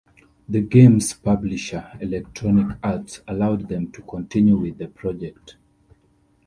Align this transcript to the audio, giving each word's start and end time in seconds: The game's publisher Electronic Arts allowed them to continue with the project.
The 0.49 0.61
game's 0.61 1.13
publisher 1.13 1.91
Electronic 1.99 2.79
Arts 2.81 3.21
allowed 3.27 3.69
them 3.69 3.91
to 3.91 4.01
continue 4.01 4.57
with 4.57 4.79
the 4.79 4.87
project. 4.87 5.57